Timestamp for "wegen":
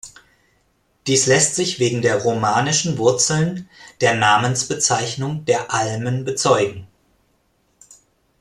1.77-2.01